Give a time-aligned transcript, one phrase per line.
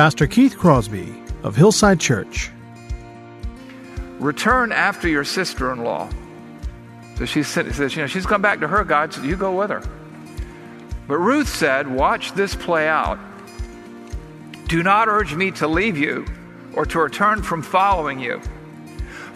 [0.00, 2.50] Pastor Keith Crosby of Hillside Church.
[4.18, 6.08] Return after your sister in law.
[7.16, 9.68] So she says, you know, she's come back to her God, so you go with
[9.68, 9.82] her.
[11.06, 13.18] But Ruth said, Watch this play out.
[14.68, 16.24] Do not urge me to leave you
[16.72, 18.40] or to return from following you.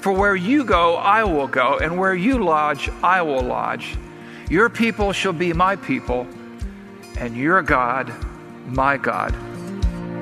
[0.01, 3.99] For where you go, I will go, and where you lodge, I will lodge.
[4.49, 6.27] Your people shall be my people,
[7.19, 8.11] and your God,
[8.65, 9.35] my God.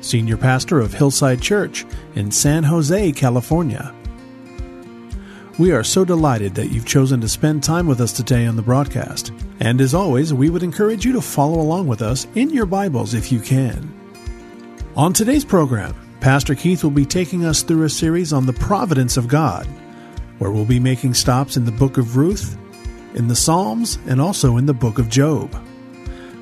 [0.00, 1.84] Senior Pastor of Hillside Church
[2.14, 3.94] in San Jose, California.
[5.58, 8.62] We are so delighted that you've chosen to spend time with us today on the
[8.62, 9.30] broadcast.
[9.60, 13.12] And as always, we would encourage you to follow along with us in your Bibles
[13.12, 13.94] if you can.
[14.96, 19.18] On today's program, Pastor Keith will be taking us through a series on the providence
[19.18, 19.66] of God,
[20.38, 22.56] where we'll be making stops in the book of Ruth,
[23.14, 25.54] in the Psalms, and also in the book of Job.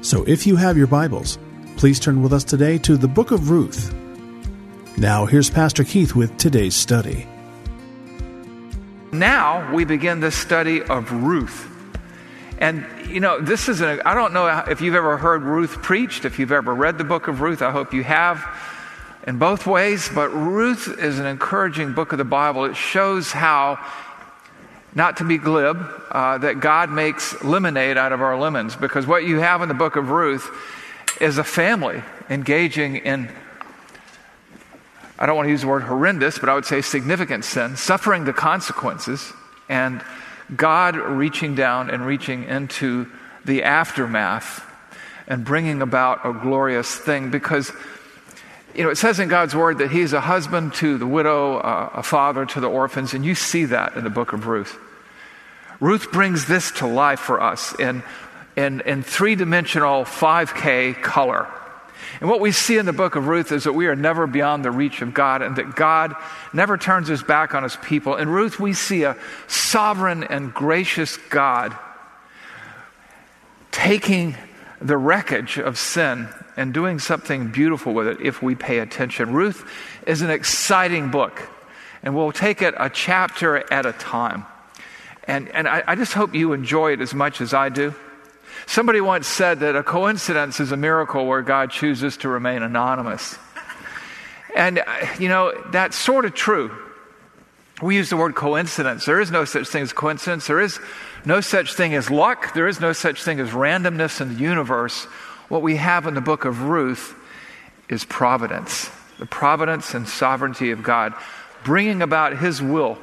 [0.00, 1.38] So if you have your Bibles,
[1.78, 3.94] please turn with us today to the book of Ruth.
[4.97, 7.25] Now, here's Pastor Keith with today's study.
[9.12, 11.71] Now we begin the study of Ruth.
[12.59, 16.25] And, you know, this is a, I don't know if you've ever heard Ruth preached,
[16.25, 17.62] if you've ever read the book of Ruth.
[17.62, 18.45] I hope you have
[19.25, 20.10] in both ways.
[20.12, 22.65] But Ruth is an encouraging book of the Bible.
[22.65, 23.78] It shows how,
[24.97, 25.78] not to be glib,
[26.10, 28.75] uh, that God makes lemonade out of our lemons.
[28.75, 30.50] Because what you have in the book of Ruth
[31.20, 33.30] is a family engaging in
[35.20, 38.24] I don't want to use the word horrendous, but I would say significant sin, suffering
[38.24, 39.32] the consequences,
[39.68, 40.00] and
[40.54, 43.10] God reaching down and reaching into
[43.44, 44.64] the aftermath
[45.26, 47.72] and bringing about a glorious thing because
[48.74, 51.90] you know it says in God's word that he's a husband to the widow, uh,
[51.94, 54.78] a father to the orphans and you see that in the book of Ruth.
[55.80, 58.02] Ruth brings this to life for us in
[58.58, 61.46] in, in three-dimensional 5K color.
[62.20, 64.64] And what we see in the book of Ruth is that we are never beyond
[64.64, 66.16] the reach of God and that God
[66.52, 68.16] never turns his back on his people.
[68.16, 69.16] In Ruth, we see a
[69.47, 71.78] sovereign and gracious God
[73.70, 74.34] taking
[74.80, 79.32] the wreckage of sin and doing something beautiful with it if we pay attention.
[79.32, 79.70] Ruth
[80.04, 81.48] is an exciting book,
[82.02, 84.47] and we'll take it a chapter at a time.
[85.28, 87.94] And, and I, I just hope you enjoy it as much as I do.
[88.68, 93.38] Somebody once said that a coincidence is a miracle where God chooses to remain anonymous.
[94.54, 94.84] And, uh,
[95.18, 96.70] you know, that's sort of true.
[97.80, 99.06] We use the word coincidence.
[99.06, 100.46] There is no such thing as coincidence.
[100.46, 100.78] There is
[101.24, 102.52] no such thing as luck.
[102.52, 105.04] There is no such thing as randomness in the universe.
[105.48, 107.14] What we have in the book of Ruth
[107.88, 111.14] is providence the providence and sovereignty of God,
[111.64, 112.98] bringing about His will.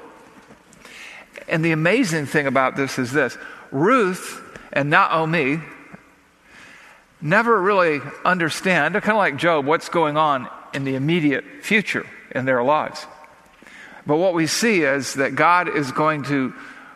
[1.48, 3.36] And the amazing thing about this is this
[3.72, 5.60] Ruth and Naomi
[7.22, 12.46] never really understand, kind of like Job, what's going on in the immediate future in
[12.46, 13.06] their lives.
[14.06, 16.54] But what we see is that God is going to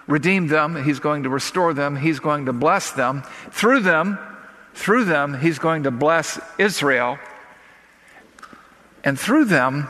[0.07, 3.24] redeem them, He's going to restore them, He's going to bless them.
[3.51, 4.19] Through them,
[4.74, 7.18] through them, He's going to bless Israel.
[9.04, 9.88] And through them,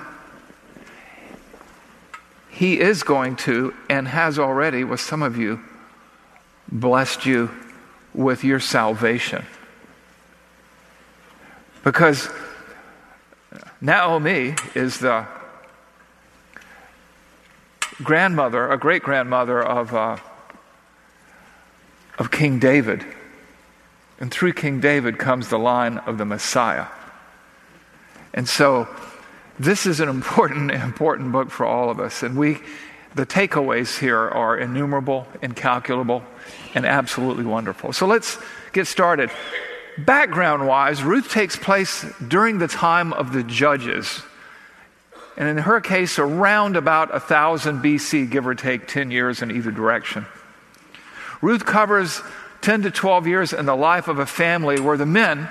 [2.49, 5.59] He is going to, and has already, with some of you,
[6.71, 7.49] blessed you
[8.13, 9.45] with your salvation.
[11.83, 12.29] Because
[13.81, 15.25] Naomi is the
[18.03, 20.17] grandmother, a great grandmother of, uh,
[22.17, 23.06] of King David.
[24.19, 26.88] And through King David comes the line of the Messiah.
[28.33, 28.88] And so
[29.57, 32.23] this is an important, important book for all of us.
[32.23, 32.59] And we,
[33.15, 36.23] the takeaways here are innumerable, incalculable,
[36.75, 37.94] and absolutely wonderful.
[37.94, 38.38] So let's
[38.71, 39.31] get started.
[39.97, 44.21] Background wise, Ruth takes place during the time of the judges.
[45.35, 49.71] And in her case, around about 1000 BC, give or take 10 years in either
[49.71, 50.25] direction.
[51.41, 52.21] Ruth covers
[52.61, 55.47] 10 to 12 years in the life of a family where the men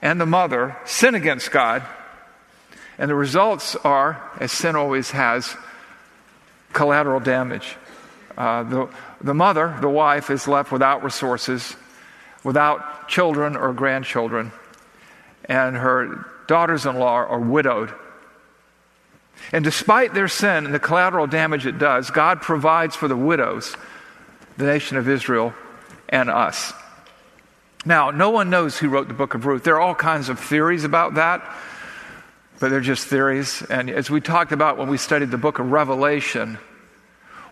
[0.00, 1.82] and the mother sin against God.
[2.96, 5.56] And the results are, as sin always has,
[6.74, 7.76] collateral damage.
[8.36, 8.88] Uh, the,
[9.22, 11.76] the mother, the wife, is left without resources,
[12.42, 14.52] without children or grandchildren,
[15.46, 17.94] and her daughters in law are widowed.
[19.52, 23.76] And despite their sin and the collateral damage it does, God provides for the widows,
[24.56, 25.54] the nation of Israel,
[26.08, 26.72] and us.
[27.84, 29.64] Now, no one knows who wrote the book of Ruth.
[29.64, 31.42] There are all kinds of theories about that,
[32.60, 33.62] but they're just theories.
[33.68, 36.58] And as we talked about when we studied the book of Revelation,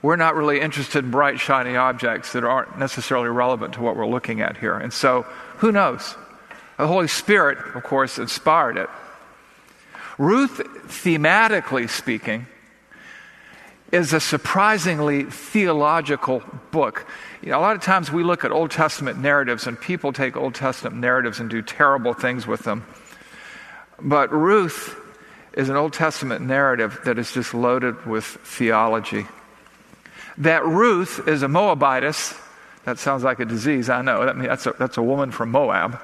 [0.03, 4.07] we're not really interested in bright, shiny objects that aren't necessarily relevant to what we're
[4.07, 4.77] looking at here.
[4.77, 5.23] And so,
[5.59, 6.17] who knows?
[6.77, 8.89] The Holy Spirit, of course, inspired it.
[10.19, 10.59] Ruth,
[10.89, 12.47] thematically speaking,
[13.93, 17.07] is a surprisingly theological book.
[17.43, 20.37] You know, a lot of times we look at Old Testament narratives and people take
[20.37, 22.87] Old Testament narratives and do terrible things with them.
[24.03, 24.99] But Ruth
[25.53, 29.27] is an Old Testament narrative that is just loaded with theology.
[30.39, 32.35] That Ruth is a Moabitess,
[32.85, 34.25] that sounds like a disease, I know.
[34.25, 36.01] That, that's, a, that's a woman from Moab.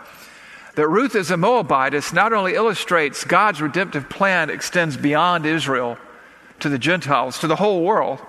[0.76, 5.98] That Ruth is a Moabitess not only illustrates God's redemptive plan extends beyond Israel
[6.60, 8.20] to the Gentiles, to the whole world.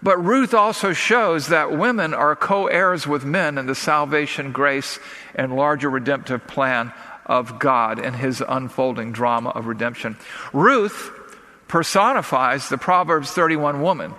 [0.00, 5.00] But Ruth also shows that women are co heirs with men in the salvation, grace,
[5.34, 6.92] and larger redemptive plan
[7.26, 10.16] of God and his unfolding drama of redemption.
[10.52, 11.10] Ruth
[11.68, 14.14] personifies the Proverbs 31 woman.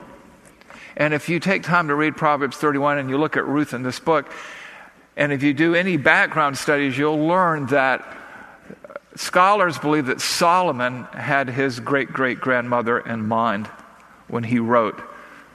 [0.96, 3.84] And if you take time to read Proverbs 31 and you look at Ruth in
[3.84, 4.32] this book,
[5.16, 8.18] and if you do any background studies, you'll learn that
[9.16, 13.68] Scholars believe that Solomon had his great great grandmother in mind
[14.28, 15.00] when he wrote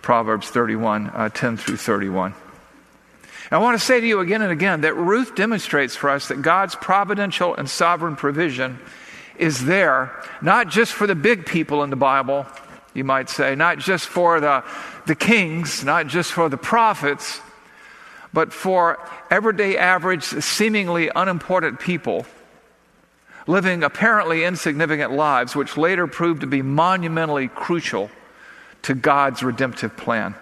[0.00, 2.34] Proverbs 31, uh, 10 through 31.
[3.50, 6.42] I want to say to you again and again that Ruth demonstrates for us that
[6.42, 8.78] God's providential and sovereign provision
[9.38, 12.46] is there, not just for the big people in the Bible,
[12.92, 14.64] you might say, not just for the,
[15.06, 17.40] the kings, not just for the prophets,
[18.34, 18.98] but for
[19.30, 22.26] everyday, average, seemingly unimportant people
[23.46, 28.10] living apparently insignificant lives, which later proved to be monumentally crucial
[28.82, 30.34] to God's redemptive plan.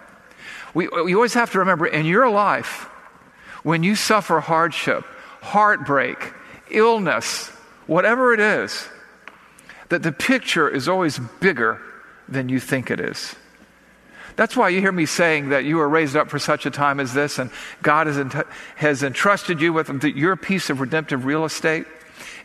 [0.73, 2.89] We, we always have to remember in your life,
[3.67, 5.03] when you suffer hardship,
[5.41, 6.33] heartbreak,
[6.71, 7.49] illness,
[7.85, 8.87] whatever it is,
[9.89, 11.81] that the picture is always bigger
[12.29, 13.35] than you think it is.
[14.37, 17.01] That's why you hear me saying that you were raised up for such a time
[17.01, 18.45] as this, and God has,
[18.77, 21.87] has entrusted you with your piece of redemptive real estate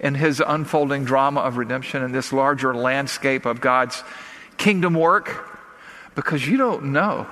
[0.00, 4.02] in his unfolding drama of redemption in this larger landscape of God's
[4.56, 5.48] kingdom work
[6.16, 7.28] because you don't know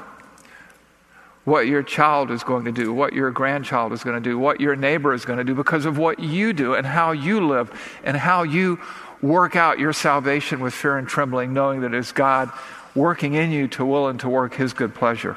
[1.51, 4.61] what your child is going to do, what your grandchild is going to do, what
[4.61, 7.69] your neighbor is going to do because of what you do and how you live
[8.05, 8.79] and how you
[9.21, 12.53] work out your salvation with fear and trembling, knowing that it's God
[12.95, 15.37] working in you to will and to work his good pleasure.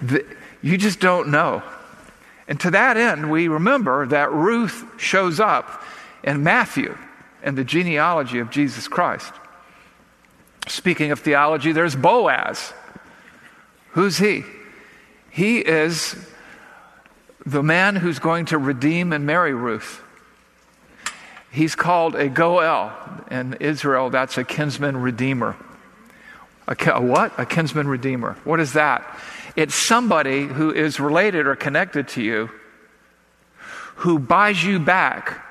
[0.00, 0.24] The,
[0.62, 1.62] you just don't know.
[2.48, 5.82] And to that end, we remember that Ruth shows up
[6.24, 6.96] in Matthew
[7.42, 9.34] in the genealogy of Jesus Christ.
[10.68, 12.72] Speaking of theology, there's Boaz.
[13.90, 14.42] Who's he?
[15.30, 16.16] He is
[17.46, 20.02] the man who's going to redeem and marry Ruth.
[21.50, 22.92] He's called a Goel.
[23.30, 25.56] In Israel, that's a kinsman redeemer.
[26.68, 27.32] A, a what?
[27.38, 28.36] A kinsman redeemer.
[28.44, 29.04] What is that?
[29.56, 32.50] It's somebody who is related or connected to you
[34.00, 35.44] who buys you back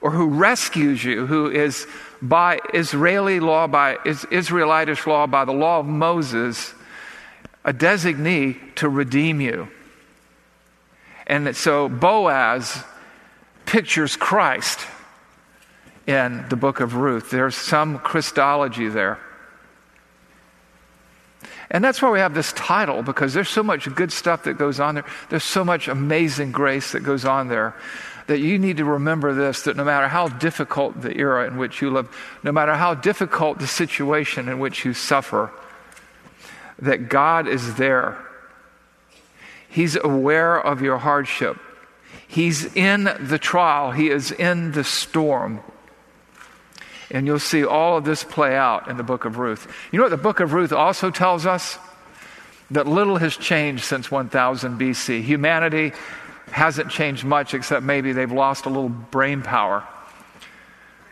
[0.00, 1.86] or who rescues you, who is
[2.22, 6.72] by Israeli law, by Israelitish law, by the law of Moses,
[7.64, 9.68] a designee to redeem you.
[11.26, 12.82] And so Boaz
[13.66, 14.80] pictures Christ
[16.06, 17.30] in the book of Ruth.
[17.30, 19.18] There's some Christology there.
[21.70, 24.80] And that's why we have this title, because there's so much good stuff that goes
[24.80, 25.04] on there.
[25.28, 27.74] There's so much amazing grace that goes on there
[28.26, 31.80] that you need to remember this that no matter how difficult the era in which
[31.80, 32.08] you live,
[32.42, 35.50] no matter how difficult the situation in which you suffer,
[36.80, 38.18] that God is there.
[39.68, 41.58] He's aware of your hardship.
[42.26, 45.60] He's in the trial, He is in the storm.
[47.10, 49.66] And you'll see all of this play out in the book of Ruth.
[49.90, 51.76] You know what the book of Ruth also tells us?
[52.70, 55.22] That little has changed since 1000 BC.
[55.24, 55.92] Humanity
[56.52, 59.84] hasn't changed much, except maybe they've lost a little brain power.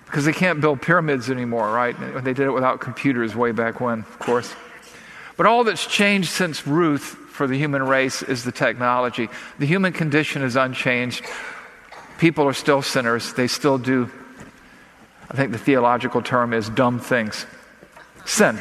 [0.04, 1.96] Because they can't build pyramids anymore, right?
[2.22, 4.54] They did it without computers way back when, of course.
[5.38, 9.28] But all that's changed since Ruth for the human race is the technology.
[9.60, 11.24] The human condition is unchanged.
[12.18, 13.34] People are still sinners.
[13.34, 14.10] They still do,
[15.30, 17.46] I think the theological term is dumb things.
[18.24, 18.60] Sin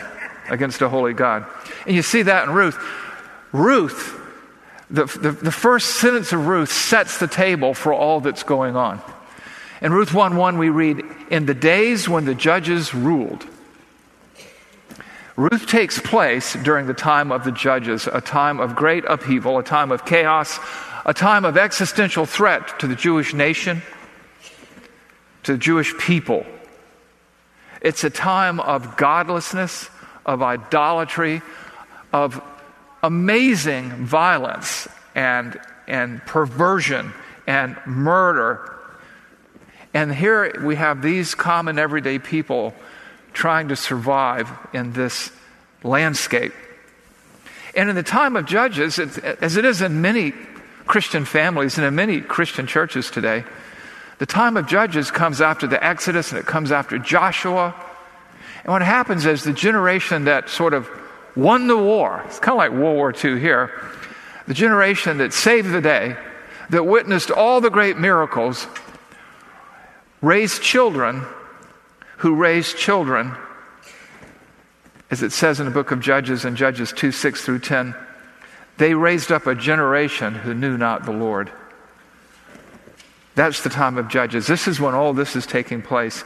[0.51, 1.47] against a holy God.
[1.87, 2.77] And you see that in Ruth.
[3.51, 4.13] Ruth,
[4.91, 9.01] the, the, the, first sentence of Ruth sets the table for all that's going on.
[9.81, 13.47] In Ruth 1 1, we read, In the days when the judges ruled.
[15.37, 19.63] Ruth takes place during the time of the judges, a time of great upheaval, a
[19.63, 20.59] time of chaos,
[21.05, 23.83] a time of existential threat to the Jewish nation,
[25.43, 26.43] to the Jewish people.
[27.81, 29.91] It's a time of godlessness,
[30.25, 31.43] of idolatry,
[32.11, 32.41] of
[33.03, 37.13] amazing violence and, and perversion
[37.45, 38.75] and murder.
[39.93, 42.73] And here we have these common everyday people
[43.37, 45.31] trying to survive in this
[45.83, 46.53] landscape.
[47.75, 50.33] And in the time of Judges, as it is in many
[50.87, 53.43] Christian families and in many Christian churches today,
[54.17, 57.75] the time of Judges comes after the Exodus and it comes after Joshua
[58.67, 60.89] and what happens is the generation that sort of
[61.37, 63.71] won the war, it's kind of like World War II here,
[64.45, 66.17] the generation that saved the day,
[66.69, 68.67] that witnessed all the great miracles,
[70.21, 71.25] raised children
[72.17, 73.35] who raised children,
[75.09, 77.95] as it says in the book of Judges in Judges 2 6 through 10.
[78.77, 81.51] They raised up a generation who knew not the Lord.
[83.35, 84.47] That's the time of Judges.
[84.47, 86.23] This is when all this is taking place.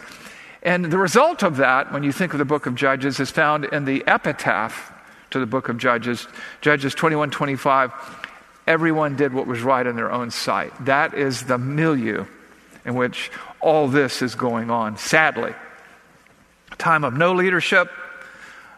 [0.64, 3.66] And the result of that, when you think of the book of Judges, is found
[3.66, 4.94] in the epitaph
[5.32, 6.28] to the book of Judges,
[6.62, 7.92] Judges 21 25.
[8.68, 10.72] Everyone did what was right in their own sight.
[10.86, 12.26] That is the milieu
[12.86, 15.54] in which all this is going on, sadly.
[16.82, 17.92] Time of no leadership,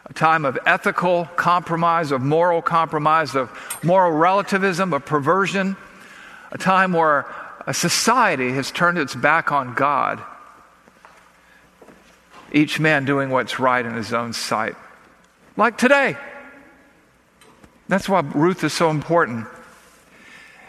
[0.06, 3.50] a time of ethical compromise, of moral compromise, of
[3.82, 5.78] moral relativism, of perversion,
[6.52, 7.26] a time where
[7.66, 10.22] a society has turned its back on God
[12.54, 14.76] each man doing what's right in his own sight.
[15.58, 16.16] Like today.
[17.88, 19.48] That's why Ruth is so important.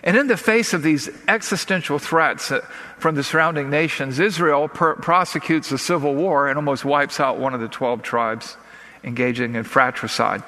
[0.05, 2.61] And in the face of these existential threats uh,
[2.99, 7.55] from the surrounding nations, Israel per- prosecutes a civil war and almost wipes out one
[7.55, 8.59] of the 12 tribes
[9.03, 10.43] engaging in fratricide.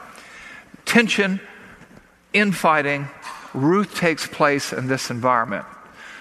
[0.85, 1.41] Tension,
[2.35, 3.09] infighting,
[3.55, 5.65] Ruth takes place in this environment.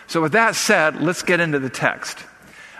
[0.08, 2.20] So, with that said, let's get into the text.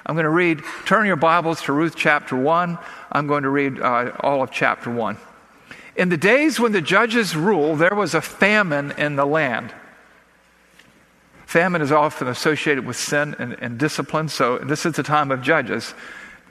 [0.06, 2.78] I'm going to read, turn your Bibles to Ruth chapter 1.
[3.12, 5.18] I'm going to read uh, all of chapter 1.
[5.98, 9.74] In the days when the judges ruled, there was a famine in the land.
[11.56, 15.42] Famine is often associated with sin and, and discipline, so this is the time of
[15.42, 15.94] judges.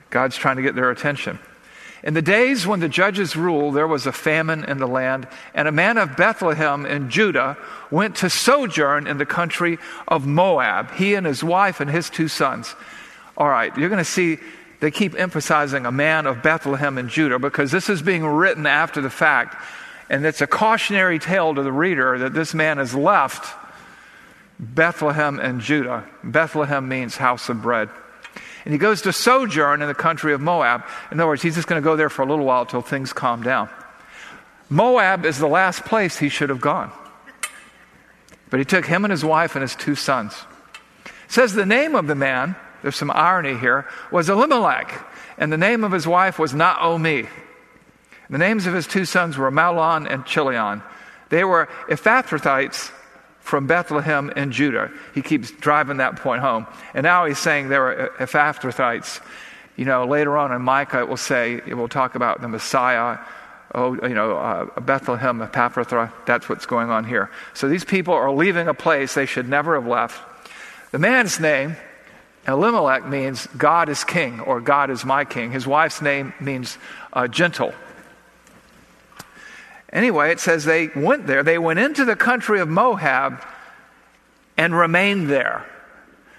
[0.09, 1.39] God's trying to get their attention.
[2.03, 5.69] In the days when the judges ruled, there was a famine in the land, and
[5.69, 7.59] a man of Bethlehem in Judah
[7.91, 9.77] went to sojourn in the country
[10.09, 12.75] of Moab, he and his wife and his two sons.
[13.37, 14.39] All right, you're going to see
[14.81, 19.03] they keep emphasizing a man of Bethlehem in Judah because this is being written after
[19.03, 19.55] the fact.
[20.09, 23.55] And it's a cautionary tale to the reader that this man has left
[24.59, 26.05] Bethlehem and Judah.
[26.23, 27.91] Bethlehem means house of bread.
[28.65, 30.85] And he goes to sojourn in the country of Moab.
[31.11, 33.13] In other words, he's just going to go there for a little while until things
[33.13, 33.69] calm down.
[34.71, 36.91] Moab is the last place he should have gone.
[38.49, 40.35] But he took him and his wife and his two sons.
[41.05, 44.93] It says the name of the man there's some irony here, was Elimelech,
[45.39, 47.27] and the name of his wife was Naomi.
[48.29, 50.83] The names of his two sons were Mahlon and Chilion.
[51.31, 52.93] They were Ephrathites
[53.45, 54.91] from Bethlehem in Judah.
[55.15, 56.67] He keeps driving that point home.
[56.95, 59.21] And now he's saying they were Ephrathites.
[59.77, 63.19] You know, later on in Micah, it will say, it will talk about the Messiah.
[63.75, 66.11] Oh, you know, uh, Bethlehem, Ephrathah.
[66.25, 67.31] That's what's going on here.
[67.53, 70.23] So these people are leaving a place they should never have left.
[70.91, 71.77] The man's name
[72.49, 75.51] Elimelech means God is king or God is my king.
[75.53, 76.79] His wife's name means
[77.13, 77.75] uh, gentle.
[79.95, 81.45] Anyway, it says they went there.
[81.45, 83.43] They went into the country of Moab
[84.57, 85.65] and remained there.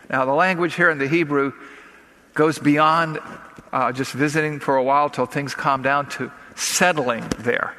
[0.09, 1.53] Now, the language here in the Hebrew
[2.33, 3.19] goes beyond
[3.71, 7.73] uh, just visiting for a while till things calm down to settling there.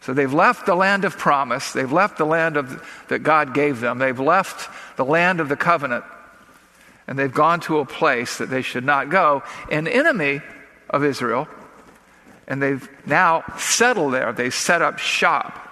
[0.00, 1.72] So they've left the land of promise.
[1.72, 3.98] They've left the land of, that God gave them.
[3.98, 6.04] They've left the land of the covenant.
[7.06, 10.40] And they've gone to a place that they should not go, an enemy
[10.88, 11.48] of Israel.
[12.50, 14.32] And they've now settled there.
[14.34, 15.68] They set up shop.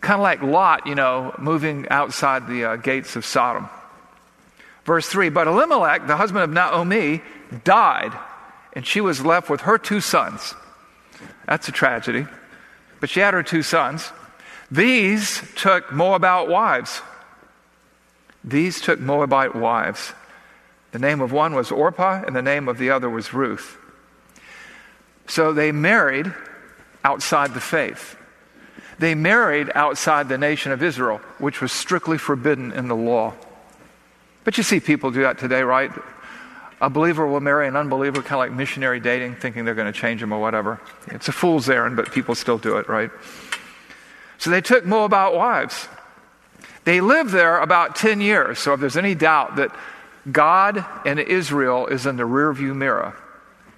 [0.00, 3.68] Kind of like Lot, you know, moving outside the uh, gates of Sodom.
[4.84, 7.22] Verse 3 But Elimelech, the husband of Naomi,
[7.64, 8.12] died,
[8.74, 10.54] and she was left with her two sons.
[11.46, 12.26] That's a tragedy.
[13.00, 14.12] But she had her two sons.
[14.70, 17.00] These took Moabite wives.
[18.44, 20.12] These took Moabite wives.
[20.92, 23.78] The name of one was Orpah, and the name of the other was Ruth.
[25.28, 26.32] So they married
[27.04, 28.16] outside the faith.
[28.98, 33.34] They married outside the nation of Israel, which was strictly forbidden in the law.
[34.42, 35.92] But you see people do that today, right?
[36.80, 39.98] A believer will marry an unbeliever, kind of like missionary dating, thinking they're going to
[39.98, 40.80] change him or whatever.
[41.08, 43.10] It's a fool's errand, but people still do it, right?
[44.38, 45.88] So they took Moabite wives.
[46.84, 48.58] They lived there about 10 years.
[48.58, 49.74] So if there's any doubt that
[50.30, 53.14] God and Israel is in the rearview mirror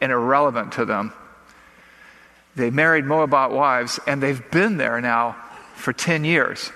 [0.00, 1.12] and irrelevant to them,
[2.60, 5.36] they married Moabite wives and they've been there now
[5.74, 6.70] for 10 years.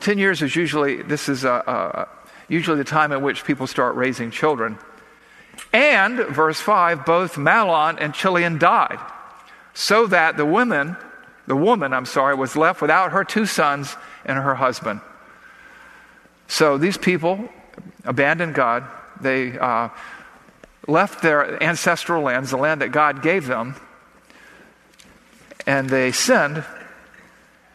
[0.00, 2.08] 10 years is usually, this is a, a
[2.48, 4.78] usually the time at which people start raising children.
[5.72, 8.98] And, verse 5, both Mahlon and Chilion died,
[9.74, 10.96] so that the woman,
[11.46, 15.00] the woman, I'm sorry, was left without her two sons and her husband.
[16.48, 17.48] So these people
[18.04, 18.84] abandoned God.
[19.20, 19.90] They uh,
[20.88, 23.76] left their ancestral lands, the land that God gave them,
[25.66, 26.64] and they sinned.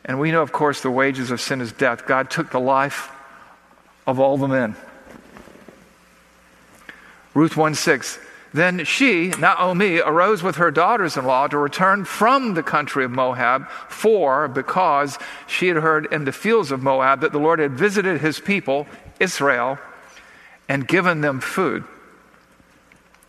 [0.04, 2.06] And we know, of course, the wages of sin is death.
[2.06, 3.12] God took the life
[4.06, 4.76] of all the men.
[7.34, 8.20] Ruth 1 6.
[8.54, 13.12] Then she, Naomi, arose with her daughters in law to return from the country of
[13.12, 17.74] Moab, for because she had heard in the fields of Moab that the Lord had
[17.74, 18.88] visited his people,
[19.20, 19.78] Israel,
[20.70, 21.84] and given them food.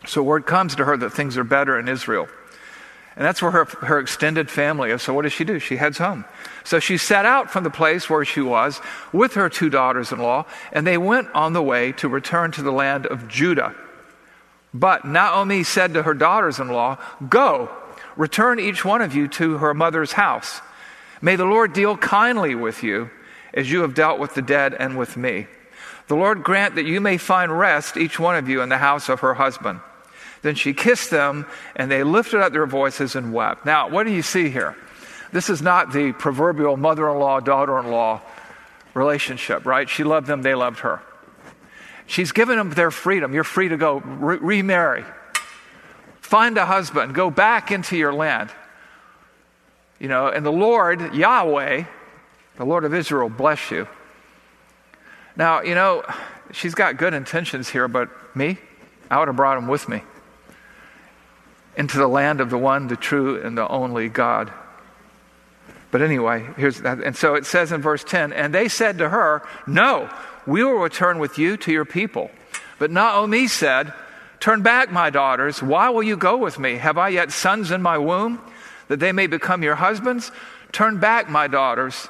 [0.06, 2.28] So word comes to her that things are better in Israel.
[3.16, 5.00] And that's where her, her extended family is.
[5.00, 5.58] So what does she do?
[5.58, 6.26] She heads home.
[6.64, 10.18] So she set out from the place where she was with her two daughters in
[10.18, 13.74] law, and they went on the way to return to the land of Judah.
[14.74, 17.70] But Naomi said to her daughters in law, Go,
[18.16, 20.60] return each one of you to her mother's house.
[21.22, 23.10] May the Lord deal kindly with you
[23.54, 25.46] as you have dealt with the dead and with me.
[26.08, 29.08] The Lord grant that you may find rest, each one of you, in the house
[29.08, 29.80] of her husband.
[30.42, 33.64] Then she kissed them, and they lifted up their voices and wept.
[33.66, 34.76] Now, what do you see here?
[35.32, 38.20] This is not the proverbial mother in law, daughter in law
[38.94, 39.88] relationship, right?
[39.88, 41.02] She loved them, they loved her.
[42.06, 43.34] She's given them their freedom.
[43.34, 45.04] You're free to go re- remarry,
[46.20, 48.50] find a husband, go back into your land.
[49.98, 51.84] You know, and the Lord, Yahweh,
[52.56, 53.88] the Lord of Israel, bless you.
[55.36, 56.04] Now, you know,
[56.52, 58.58] she's got good intentions here, but me,
[59.10, 60.02] I would have brought him with me
[61.76, 64.52] into the land of the one, the true, and the only God.
[65.90, 67.00] But anyway, here's that.
[67.02, 70.10] And so it says in verse 10 And they said to her, No,
[70.46, 72.30] we will return with you to your people.
[72.78, 73.92] But Naomi said,
[74.40, 75.62] Turn back, my daughters.
[75.62, 76.76] Why will you go with me?
[76.76, 78.40] Have I yet sons in my womb,
[78.88, 80.30] that they may become your husbands?
[80.72, 82.08] Turn back, my daughters.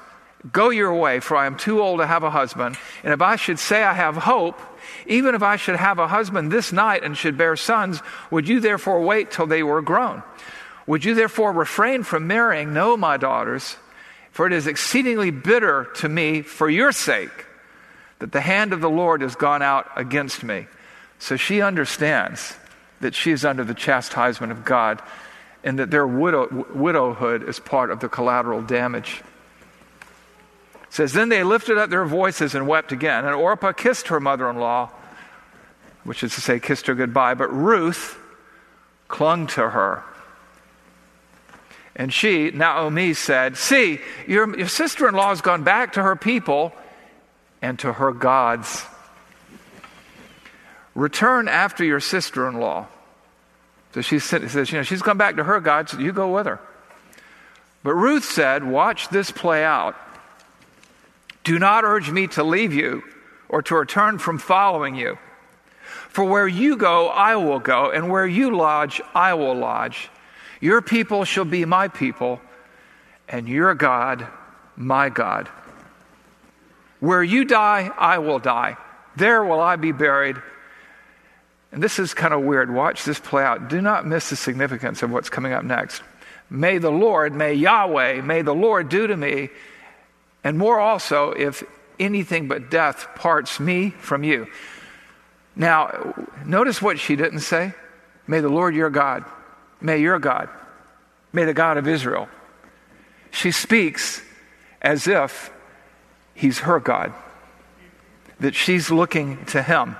[0.53, 2.77] Go your way, for I am too old to have a husband.
[3.05, 4.61] And if I should say I have hope,
[5.07, 8.61] even if I should have a husband this night and should bear sons, would you
[8.61, 10.23] therefore wait till they were grown?
[10.87, 12.73] Would you therefore refrain from marrying?
[12.73, 13.77] No, my daughters,
[14.31, 17.47] for it is exceedingly bitter to me for your sake
[18.19, 20.67] that the hand of the Lord has gone out against me.
[21.19, 22.57] So she understands
[23.01, 25.03] that she is under the chastisement of God
[25.65, 29.23] and that their widow, widowhood is part of the collateral damage
[30.97, 33.25] says, Then they lifted up their voices and wept again.
[33.25, 34.91] And Orpah kissed her mother in law,
[36.05, 37.35] which is to say, kissed her goodbye.
[37.35, 38.19] But Ruth
[39.07, 40.03] clung to her.
[41.95, 46.17] And she, Naomi, said, See, your, your sister in law has gone back to her
[46.17, 46.73] people
[47.63, 48.85] and to her gods.
[50.95, 52.87] Return after your sister in law.
[53.93, 56.47] So she says, You know, she's gone back to her gods, so you go with
[56.47, 56.61] her.
[57.83, 59.97] But Ruth said, Watch this play out.
[61.47, 63.05] Do not urge me to leave you
[63.49, 65.17] or to return from following you.
[66.09, 70.11] For where you go, I will go, and where you lodge, I will lodge.
[70.61, 72.41] Your people shall be my people,
[73.29, 74.27] and your God,
[74.75, 75.49] my God.
[76.99, 78.77] Where you die, I will die,
[79.15, 80.43] There will I be buried.
[81.71, 82.75] And this is kind of weird.
[82.75, 83.69] Watch this play out.
[83.69, 86.03] Do not miss the significance of what's coming up next.
[86.51, 89.51] May the Lord, may Yahweh, may the Lord do to me,
[90.47, 91.65] and more also, if
[91.99, 94.47] anything but death parts me from you.
[95.57, 97.75] Now, notice what she didn't say.
[98.29, 99.25] May the Lord your God,
[99.81, 100.49] may your God,
[101.33, 102.29] may the God of Israel.
[103.33, 104.23] She speaks
[104.81, 105.51] as if
[106.33, 107.13] he's her God,
[108.39, 109.97] that she's looking to him.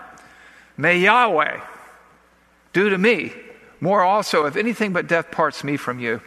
[0.77, 1.61] May Yahweh
[2.73, 3.33] do to me
[3.81, 6.21] more also, if anything but death parts me from you.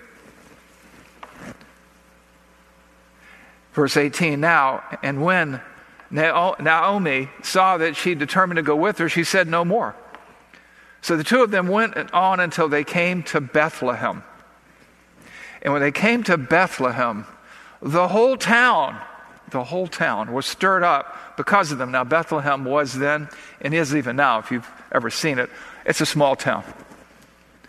[3.80, 5.62] Verse 18 Now, and when
[6.12, 9.96] Naomi saw that she determined to go with her, she said no more.
[11.02, 14.26] So the two of them went on until they came to Bethlehem.
[15.62, 17.26] And when they came to Bethlehem,
[17.82, 19.00] the whole town,
[19.50, 21.90] the whole town was stirred up because of them.
[21.90, 23.30] Now, Bethlehem was then,
[23.62, 25.50] and is even now, if you've ever seen it,
[25.86, 26.66] it's a small town.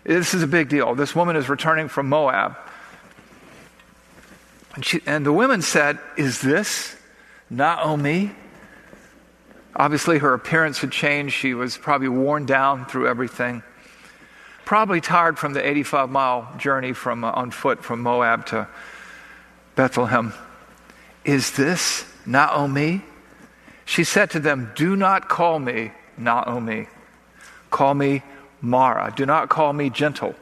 [0.03, 0.93] This is a big deal.
[0.93, 2.57] This woman is returning from Moab.
[4.75, 6.95] And, she, and the women said, Is this
[7.49, 8.31] Naomi?
[9.75, 11.33] Obviously, her appearance had changed.
[11.33, 13.63] She was probably worn down through everything.
[14.65, 18.67] Probably tired from the 85 mile journey from, uh, on foot from Moab to
[19.75, 20.33] Bethlehem.
[21.25, 23.01] Is this Naomi?
[23.85, 26.87] She said to them, Do not call me Naomi.
[27.69, 28.23] Call me
[28.61, 29.13] Mara.
[29.15, 30.35] Do not call me gentle.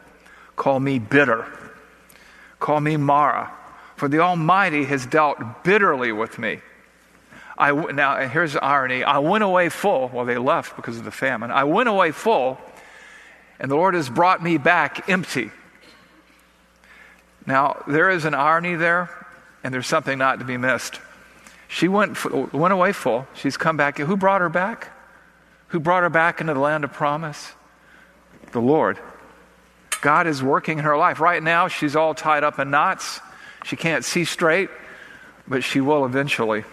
[0.55, 1.47] Call me bitter.
[2.59, 3.51] Call me Mara
[3.99, 6.61] for the Almighty has dealt bitterly with me.
[7.57, 9.03] I, now, here's the irony.
[9.03, 10.09] I went away full.
[10.13, 11.51] Well, they left because of the famine.
[11.51, 12.57] I went away full,
[13.59, 15.51] and the Lord has brought me back empty.
[17.45, 19.09] Now, there is an irony there,
[19.65, 21.01] and there's something not to be missed.
[21.67, 23.27] She went, went away full.
[23.35, 23.97] She's come back.
[23.97, 24.95] Who brought her back?
[25.67, 27.51] Who brought her back into the land of promise?
[28.53, 28.97] The Lord.
[29.99, 31.19] God is working in her life.
[31.19, 33.19] Right now, she's all tied up in knots.
[33.69, 34.71] She can't see straight,
[35.47, 36.63] but she will eventually.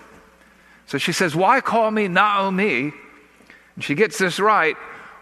[0.86, 2.90] So she says, Why call me Naomi?
[3.74, 4.76] And she gets this right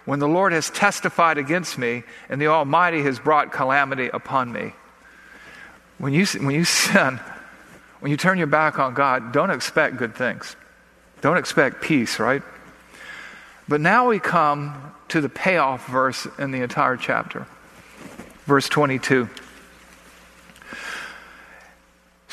[0.04, 4.72] when the Lord has testified against me and the Almighty has brought calamity upon me.
[5.98, 7.18] When you, when you sin,
[7.98, 10.54] when you turn your back on God, don't expect good things.
[11.22, 12.42] Don't expect peace, right?
[13.66, 17.48] But now we come to the payoff verse in the entire chapter.
[18.46, 19.28] Verse 22.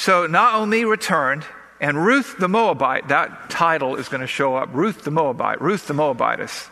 [0.02, 1.46] So Naomi returned,
[1.80, 5.86] and Ruth the Moabite, that title is going to show up Ruth the Moabite, Ruth
[5.86, 6.70] the Moabitess,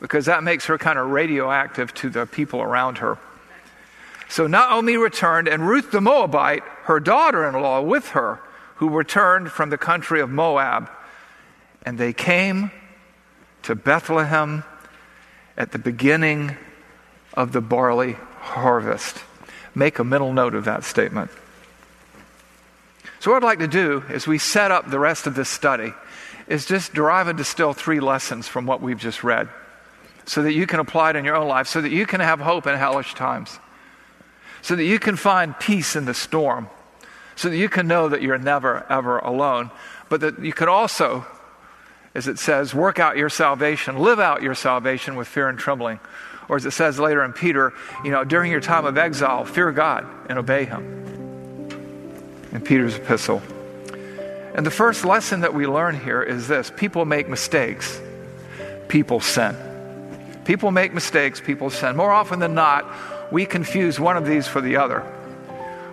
[0.00, 3.18] because that makes her kind of radioactive to the people around her.
[4.28, 8.38] So Naomi returned, and Ruth the Moabite, her daughter in law, with her,
[8.76, 10.88] who returned from the country of Moab.
[11.82, 12.70] And they came
[13.64, 14.62] to Bethlehem
[15.56, 16.56] at the beginning
[17.34, 19.18] of the barley harvest.
[19.74, 21.32] Make a mental note of that statement.
[23.20, 25.92] So, what I'd like to do as we set up the rest of this study
[26.46, 29.50] is just derive and distill three lessons from what we've just read
[30.24, 32.40] so that you can apply it in your own life, so that you can have
[32.40, 33.58] hope in hellish times,
[34.62, 36.70] so that you can find peace in the storm,
[37.36, 39.70] so that you can know that you're never, ever alone,
[40.08, 41.26] but that you can also,
[42.14, 46.00] as it says, work out your salvation, live out your salvation with fear and trembling.
[46.48, 49.70] Or as it says later in Peter, you know, during your time of exile, fear
[49.72, 51.19] God and obey Him
[52.52, 53.42] in Peter's epistle.
[54.54, 58.00] And the first lesson that we learn here is this people make mistakes,
[58.88, 59.56] people sin.
[60.44, 61.96] People make mistakes, people sin.
[61.96, 65.04] More often than not, we confuse one of these for the other.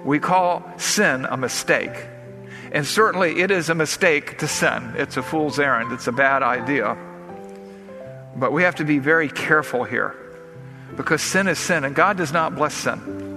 [0.04, 1.92] We call sin a mistake.
[2.72, 4.94] And certainly it is a mistake to sin.
[4.98, 6.98] It's a fool's errand, it's a bad idea.
[8.36, 10.16] But we have to be very careful here
[10.96, 13.37] because sin is sin, and God does not bless sin.